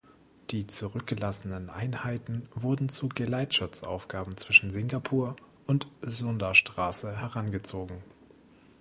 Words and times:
Die 0.49 0.65
zurückgelassenen 0.65 1.69
Einheiten 1.69 2.49
wurden 2.55 2.89
zu 2.89 3.07
Geleitschutzaufgaben 3.07 4.35
zwischen 4.35 4.71
Singapur 4.71 5.35
und 5.67 5.89
Sunda-Straße 6.01 7.15
herangezogen. 7.17 8.01